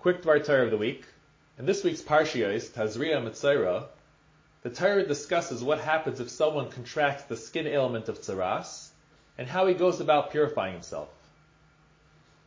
Quick 0.00 0.22
Dvar 0.22 0.44
Torah 0.44 0.66
of 0.66 0.70
the 0.70 0.76
week. 0.76 1.04
In 1.58 1.66
this 1.66 1.82
week's 1.82 2.02
Parshiyos, 2.02 2.70
Tazria 2.70 3.20
Metzora, 3.20 3.86
the 4.62 4.70
Torah 4.70 5.04
discusses 5.04 5.60
what 5.60 5.80
happens 5.80 6.20
if 6.20 6.30
someone 6.30 6.70
contracts 6.70 7.24
the 7.24 7.36
skin 7.36 7.66
ailment 7.66 8.08
of 8.08 8.20
tzara'as 8.20 8.90
and 9.36 9.48
how 9.48 9.66
he 9.66 9.74
goes 9.74 9.98
about 9.98 10.30
purifying 10.30 10.74
himself. 10.74 11.08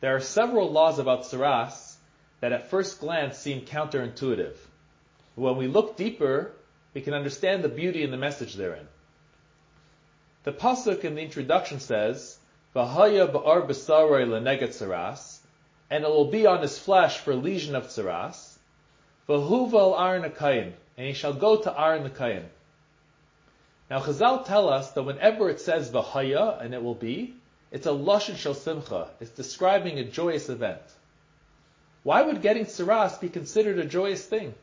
There 0.00 0.16
are 0.16 0.20
several 0.20 0.70
laws 0.70 0.98
about 0.98 1.24
tzara'as 1.24 1.96
that 2.40 2.52
at 2.52 2.70
first 2.70 3.00
glance 3.00 3.36
seem 3.36 3.66
counterintuitive. 3.66 4.56
But 5.36 5.42
When 5.42 5.58
we 5.58 5.66
look 5.66 5.98
deeper, 5.98 6.52
we 6.94 7.02
can 7.02 7.12
understand 7.12 7.62
the 7.62 7.68
beauty 7.68 8.02
and 8.02 8.14
the 8.14 8.16
message 8.16 8.54
therein. 8.54 8.88
The 10.44 10.52
pasuk 10.52 11.04
in 11.04 11.16
the 11.16 11.22
introduction 11.22 11.80
says, 11.80 12.38
"V'haya 12.74 13.30
ba'ar 13.30 13.68
b'sarei 13.68 14.26
leneget 14.26 14.70
tzara'as," 14.70 15.31
and 15.92 16.04
it 16.04 16.08
will 16.08 16.24
be 16.24 16.46
on 16.46 16.62
his 16.62 16.78
flesh 16.78 17.18
for 17.18 17.34
lesion 17.34 17.74
of 17.74 17.88
tzara'as. 17.88 18.56
V'huval 19.28 20.00
aron 20.00 20.22
akayin, 20.22 20.72
and 20.96 21.06
he 21.06 21.12
shall 21.12 21.34
go 21.34 21.60
to 21.60 21.80
Aron 21.80 22.02
the. 22.02 22.44
Now 23.90 24.00
Chazal 24.00 24.46
tell 24.46 24.70
us 24.70 24.92
that 24.92 25.02
whenever 25.02 25.50
it 25.50 25.60
says 25.60 25.90
v'haya 25.90 26.62
and 26.64 26.72
it 26.72 26.82
will 26.82 26.94
be, 26.94 27.34
it's 27.70 27.84
a 27.84 27.90
lashon 27.90 28.38
shel 28.38 28.54
simcha. 28.54 29.10
It's 29.20 29.32
describing 29.32 29.98
a 29.98 30.04
joyous 30.04 30.48
event. 30.48 30.80
Why 32.04 32.22
would 32.22 32.40
getting 32.40 32.64
tzara'as 32.64 33.20
be 33.20 33.28
considered 33.28 33.78
a 33.78 33.84
joyous 33.84 34.24
thing? 34.24 34.54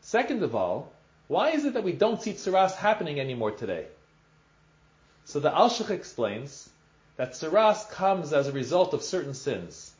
Second 0.00 0.44
of 0.44 0.54
all, 0.54 0.92
why 1.26 1.50
is 1.50 1.64
it 1.64 1.74
that 1.74 1.82
we 1.82 1.90
don't 1.92 2.22
see 2.22 2.34
tzara'as 2.34 2.76
happening 2.76 3.18
anymore 3.18 3.50
today? 3.50 3.88
So 5.24 5.40
the 5.40 5.50
Alshich 5.50 5.90
explains 5.90 6.70
that 7.16 7.32
tzara'as 7.32 7.90
comes 7.90 8.32
as 8.32 8.46
a 8.46 8.52
result 8.52 8.94
of 8.94 9.02
certain 9.02 9.34
sins. 9.34 9.90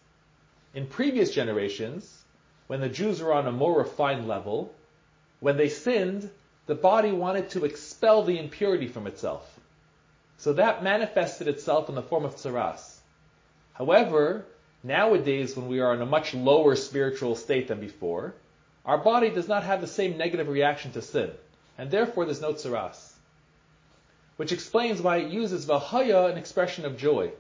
In 0.75 0.89
previous 0.89 1.31
generations, 1.31 2.25
when 2.67 2.81
the 2.81 2.89
Jews 2.89 3.23
were 3.23 3.33
on 3.33 3.47
a 3.47 3.53
more 3.53 3.79
refined 3.79 4.27
level, 4.27 4.75
when 5.39 5.57
they 5.57 5.69
sinned, 5.69 6.29
the 6.67 6.75
body 6.75 7.13
wanted 7.13 7.51
to 7.51 7.65
expel 7.65 8.25
the 8.25 8.39
impurity 8.39 8.89
from 8.89 9.07
itself. 9.07 9.61
So 10.39 10.55
that 10.55 10.83
manifested 10.83 11.47
itself 11.47 11.89
in 11.89 11.95
the 11.95 12.03
form 12.03 12.25
of 12.25 12.35
tzara'as. 12.35 12.99
However, 13.75 14.47
nowadays 14.83 15.57
when 15.57 15.69
we 15.69 15.79
are 15.79 15.95
in 15.95 16.03
a 16.03 16.07
much 16.07 16.35
lower 16.35 16.75
spiritual 16.75 17.37
state 17.37 17.69
than 17.69 17.79
before, 17.79 18.35
our 18.85 18.99
body 18.99 19.31
does 19.31 19.47
not 19.47 19.63
have 19.63 19.81
the 19.81 19.87
same 19.87 20.19
negative 20.19 20.49
reaction 20.49 20.91
to 20.93 21.03
sin, 21.03 21.31
and 21.79 21.89
therefore 21.89 22.25
there's 22.25 22.41
no 22.41 22.53
tzara'as. 22.53 23.13
Which 24.39 24.51
explains 24.51 25.01
why 25.01 25.19
it 25.19 25.31
uses 25.31 25.67
vahaya, 25.67 26.33
an 26.33 26.37
expression 26.37 26.85
of 26.85 26.99
joy. 26.99 27.31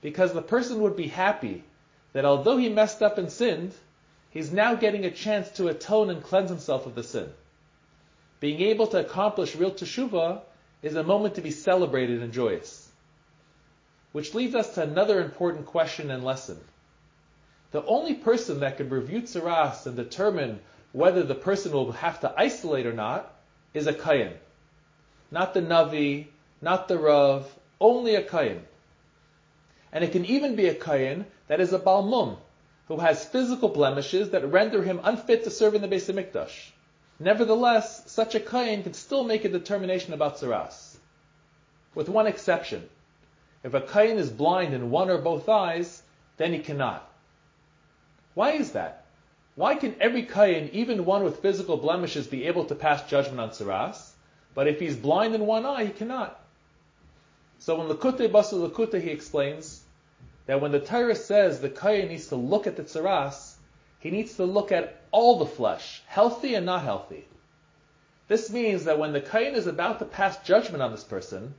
Because 0.00 0.32
the 0.32 0.42
person 0.42 0.80
would 0.82 0.96
be 0.96 1.08
happy 1.08 1.64
that 2.12 2.24
although 2.24 2.56
he 2.56 2.68
messed 2.68 3.02
up 3.02 3.18
and 3.18 3.30
sinned, 3.30 3.72
he's 4.30 4.52
now 4.52 4.74
getting 4.74 5.04
a 5.04 5.10
chance 5.10 5.50
to 5.52 5.68
atone 5.68 6.10
and 6.10 6.22
cleanse 6.22 6.50
himself 6.50 6.86
of 6.86 6.94
the 6.94 7.02
sin. 7.02 7.28
Being 8.40 8.60
able 8.60 8.86
to 8.88 9.00
accomplish 9.00 9.54
real 9.54 9.70
teshuvah 9.70 10.40
is 10.82 10.96
a 10.96 11.02
moment 11.02 11.36
to 11.36 11.40
be 11.40 11.50
celebrated 11.50 12.22
and 12.22 12.32
joyous. 12.32 12.90
Which 14.12 14.34
leads 14.34 14.54
us 14.54 14.74
to 14.74 14.82
another 14.82 15.20
important 15.20 15.66
question 15.66 16.10
and 16.10 16.24
lesson. 16.24 16.58
The 17.70 17.84
only 17.84 18.14
person 18.14 18.60
that 18.60 18.76
can 18.76 18.90
review 18.90 19.22
tzara'as 19.22 19.86
and 19.86 19.96
determine 19.96 20.60
whether 20.92 21.22
the 21.22 21.34
person 21.34 21.72
will 21.72 21.92
have 21.92 22.20
to 22.20 22.34
isolate 22.36 22.84
or 22.84 22.92
not 22.92 23.34
is 23.72 23.86
a 23.86 23.94
kayin. 23.94 24.32
Not 25.30 25.54
the 25.54 25.62
navi, 25.62 26.26
not 26.60 26.88
the 26.88 26.98
rav, 26.98 27.50
only 27.80 28.14
a 28.14 28.22
kayin. 28.22 28.60
And 29.92 30.02
it 30.02 30.12
can 30.12 30.24
even 30.24 30.56
be 30.56 30.68
a 30.68 30.74
kayin 30.74 31.26
that 31.48 31.60
is 31.60 31.72
a 31.72 31.78
baal 31.78 32.02
mum, 32.02 32.38
who 32.88 32.96
has 32.96 33.24
physical 33.24 33.68
blemishes 33.68 34.30
that 34.30 34.50
render 34.50 34.82
him 34.82 35.00
unfit 35.02 35.44
to 35.44 35.50
serve 35.50 35.74
in 35.74 35.82
the 35.82 35.88
Beis 35.88 36.12
Hamikdash. 36.12 36.70
Nevertheless, 37.18 38.10
such 38.10 38.34
a 38.34 38.40
kayin 38.40 38.82
can 38.82 38.94
still 38.94 39.22
make 39.22 39.44
a 39.44 39.48
determination 39.48 40.12
about 40.12 40.38
tzara'as. 40.38 40.96
With 41.94 42.08
one 42.08 42.26
exception. 42.26 42.88
If 43.62 43.74
a 43.74 43.80
kayin 43.80 44.16
is 44.16 44.30
blind 44.30 44.74
in 44.74 44.90
one 44.90 45.10
or 45.10 45.18
both 45.18 45.48
eyes, 45.48 46.02
then 46.36 46.52
he 46.52 46.58
cannot. 46.58 47.08
Why 48.34 48.52
is 48.52 48.72
that? 48.72 49.04
Why 49.54 49.74
can 49.74 49.94
every 50.00 50.24
kayin, 50.24 50.70
even 50.70 51.04
one 51.04 51.22
with 51.22 51.40
physical 51.40 51.76
blemishes, 51.76 52.26
be 52.26 52.46
able 52.46 52.64
to 52.64 52.74
pass 52.74 53.08
judgment 53.08 53.40
on 53.40 53.50
tzara'as? 53.50 54.10
But 54.54 54.66
if 54.66 54.80
he's 54.80 54.96
blind 54.96 55.34
in 55.34 55.46
one 55.46 55.66
eye, 55.66 55.84
he 55.84 55.92
cannot. 55.92 56.41
So 57.62 57.80
in 57.80 57.88
Likutei 57.88 58.28
Basar 58.28 58.68
Likutei, 58.68 59.00
he 59.00 59.10
explains 59.10 59.84
that 60.46 60.60
when 60.60 60.72
the 60.72 60.80
Torah 60.80 61.14
says 61.14 61.60
the 61.60 61.70
kayin 61.70 62.08
needs 62.08 62.26
to 62.26 62.34
look 62.34 62.66
at 62.66 62.74
the 62.74 62.82
tzara'as, 62.82 63.54
he 64.00 64.10
needs 64.10 64.34
to 64.34 64.44
look 64.44 64.72
at 64.72 65.00
all 65.12 65.38
the 65.38 65.46
flesh, 65.46 66.02
healthy 66.08 66.56
and 66.56 66.66
not 66.66 66.82
healthy. 66.82 67.24
This 68.26 68.50
means 68.50 68.86
that 68.86 68.98
when 68.98 69.12
the 69.12 69.20
kayin 69.20 69.54
is 69.54 69.68
about 69.68 70.00
to 70.00 70.04
pass 70.04 70.38
judgment 70.38 70.82
on 70.82 70.90
this 70.90 71.04
person, 71.04 71.54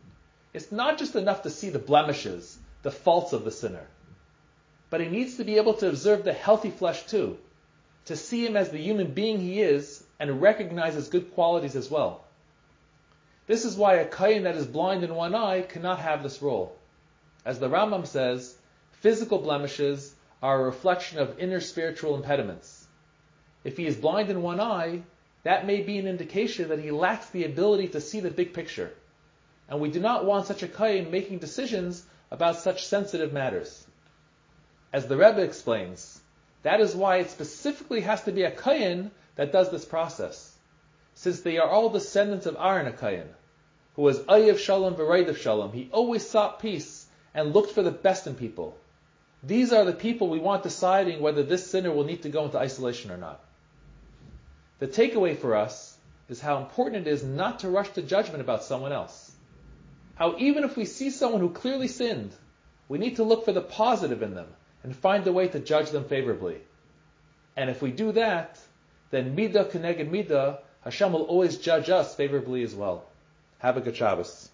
it's 0.54 0.74
not 0.74 0.98
just 0.98 1.16
enough 1.16 1.44
to 1.44 1.50
see 1.50 1.70
the 1.70 1.80
blemishes, 1.80 2.58
the 2.82 2.92
faults 2.92 3.32
of 3.32 3.46
the 3.46 3.52
sinner, 3.52 3.88
but 4.90 5.00
he 5.00 5.08
needs 5.08 5.38
to 5.38 5.46
be 5.46 5.56
able 5.56 5.76
to 5.76 5.88
observe 5.88 6.26
the 6.26 6.34
healthy 6.34 6.70
flesh 6.70 7.04
too, 7.04 7.38
to 8.08 8.18
see 8.18 8.46
him 8.46 8.58
as 8.58 8.72
the 8.72 8.78
human 8.78 9.14
being 9.14 9.40
he 9.40 9.62
is 9.62 10.04
and 10.20 10.42
recognize 10.42 10.96
his 10.96 11.08
good 11.08 11.34
qualities 11.34 11.78
as 11.78 11.90
well. 11.90 12.26
This 13.46 13.66
is 13.66 13.76
why 13.76 13.96
a 13.96 14.08
kayin 14.08 14.44
that 14.44 14.56
is 14.56 14.66
blind 14.66 15.04
in 15.04 15.14
one 15.16 15.36
eye 15.36 15.64
cannot 15.64 16.00
have 16.00 16.24
this 16.24 16.42
role. 16.42 16.78
As 17.44 17.60
the 17.60 17.68
Rambam 17.68 18.08
says, 18.08 18.56
physical 19.02 19.40
blemishes 19.40 20.16
are 20.42 20.62
a 20.62 20.66
reflection 20.66 21.20
of 21.20 21.38
inner 21.40 21.60
spiritual 21.60 22.16
impediments. 22.16 22.88
If 23.66 23.76
he 23.76 23.86
is 23.86 23.98
blind 23.98 24.30
in 24.30 24.42
one 24.42 24.62
eye, 24.62 25.04
that 25.44 25.66
may 25.66 25.82
be 25.82 25.98
an 25.98 26.08
indication 26.08 26.70
that 26.70 26.80
he 26.80 26.92
lacks 26.92 27.30
the 27.32 27.44
ability 27.44 27.90
to 27.90 28.02
see 28.02 28.22
the 28.22 28.32
big 28.32 28.54
picture. 28.54 28.94
And 29.68 29.82
we 29.82 29.92
do 29.92 30.00
not 30.00 30.24
want 30.24 30.46
such 30.46 30.64
a 30.64 30.68
kayin 30.68 31.12
making 31.12 31.40
decisions 31.40 32.06
about 32.32 32.58
such 32.58 32.88
sensitive 32.88 33.34
matters. 33.34 33.86
As 34.94 35.08
the 35.08 35.18
Rebbe 35.18 35.42
explains, 35.42 36.22
that 36.62 36.80
is 36.80 36.96
why 36.96 37.18
it 37.18 37.30
specifically 37.30 38.02
has 38.02 38.24
to 38.24 38.32
be 38.32 38.44
a 38.44 38.52
kayin 38.52 39.12
that 39.36 39.52
does 39.52 39.70
this 39.70 39.84
process 39.84 40.54
since 41.16 41.42
they 41.42 41.58
are 41.58 41.70
all 41.70 41.90
descendants 41.90 42.46
of 42.46 42.58
Aaron 42.60 42.92
Akayan, 42.92 43.28
who 43.96 44.02
was 44.02 44.20
Ayev 44.20 44.58
Shalom 44.58 45.00
of 45.00 45.38
Shalom. 45.38 45.72
He 45.72 45.90
always 45.92 46.28
sought 46.28 46.60
peace 46.60 47.06
and 47.34 47.54
looked 47.54 47.72
for 47.72 47.84
the 47.84 47.92
best 47.92 48.28
in 48.28 48.36
people. 48.36 48.78
These 49.44 49.74
are 49.74 49.86
the 49.86 49.94
people 49.94 50.30
we 50.30 50.40
want 50.40 50.64
deciding 50.64 51.20
whether 51.20 51.44
this 51.44 51.70
sinner 51.70 51.92
will 51.92 52.06
need 52.06 52.24
to 52.24 52.30
go 52.30 52.46
into 52.46 52.58
isolation 52.58 53.12
or 53.12 53.18
not. 53.18 53.44
The 54.80 54.88
takeaway 54.88 55.38
for 55.38 55.56
us 55.56 55.98
is 56.30 56.40
how 56.40 56.58
important 56.58 57.08
it 57.08 57.12
is 57.12 57.24
not 57.24 57.60
to 57.60 57.70
rush 57.70 57.90
to 57.92 58.02
judgment 58.02 58.42
about 58.42 58.64
someone 58.64 58.92
else. 58.92 59.32
How 60.16 60.36
even 60.38 60.64
if 60.64 60.78
we 60.78 60.86
see 60.86 61.10
someone 61.10 61.42
who 61.42 61.50
clearly 61.50 61.88
sinned, 61.88 62.34
we 62.88 62.98
need 62.98 63.18
to 63.18 63.24
look 63.24 63.46
for 63.46 63.52
the 63.52 63.62
positive 63.62 64.22
in 64.22 64.34
them 64.34 64.48
and 64.84 64.96
find 64.96 65.26
a 65.28 65.34
way 65.34 65.48
to 65.48 65.60
judge 65.60 65.90
them 65.90 66.06
favorably. 66.06 66.58
And 67.56 67.70
if 67.70 67.82
we 67.82 67.92
do 67.92 68.12
that, 68.14 68.60
then 69.12 69.36
midah 69.36 69.72
keneged 69.72 70.10
midah 70.10 70.60
Hashem 70.84 71.14
will 71.14 71.24
always 71.24 71.58
judge 71.58 71.90
us 71.90 72.16
favorably 72.16 72.64
as 72.64 72.76
well. 72.76 73.06
Have 73.60 73.78
a 73.78 73.82
good 73.82 73.96
Shabbos. 73.96 74.50